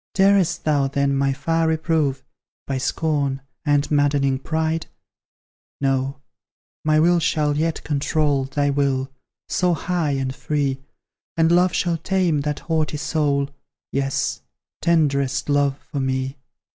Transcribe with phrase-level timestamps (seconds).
[0.15, 2.23] Darest thou then my fire reprove,
[2.65, 4.87] By scorn, and maddening pride?
[5.79, 6.21] No
[6.83, 9.11] my will shall yet control Thy will,
[9.47, 10.79] so high and free,
[11.37, 13.51] And love shall tame that haughty soul
[13.91, 14.41] Yes
[14.81, 16.37] tenderest love for me.